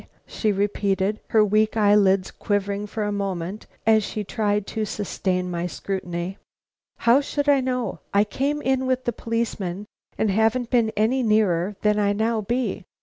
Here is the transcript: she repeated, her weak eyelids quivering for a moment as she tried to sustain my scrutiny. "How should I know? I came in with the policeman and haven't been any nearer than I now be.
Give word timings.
she 0.25 0.51
repeated, 0.51 1.19
her 1.27 1.45
weak 1.45 1.77
eyelids 1.77 2.31
quivering 2.31 2.87
for 2.87 3.03
a 3.03 3.11
moment 3.11 3.67
as 3.85 4.03
she 4.03 4.23
tried 4.23 4.65
to 4.65 4.83
sustain 4.83 5.51
my 5.51 5.67
scrutiny. 5.67 6.39
"How 6.97 7.21
should 7.21 7.47
I 7.47 7.61
know? 7.61 7.99
I 8.11 8.23
came 8.23 8.63
in 8.63 8.87
with 8.87 9.03
the 9.05 9.13
policeman 9.13 9.85
and 10.17 10.31
haven't 10.31 10.71
been 10.71 10.91
any 10.97 11.21
nearer 11.21 11.75
than 11.83 11.99
I 11.99 12.13
now 12.13 12.41
be. 12.41 12.83